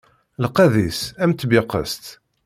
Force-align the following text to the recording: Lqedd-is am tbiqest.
Lqedd-is 0.43 0.99
am 1.23 1.31
tbiqest. 1.33 2.05